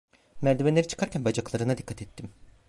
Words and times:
Merdivenleri 0.41 0.87
çıkarken 0.87 1.25
bacaklarına 1.25 1.77
dikkat 1.77 2.01
ettim. 2.01 2.29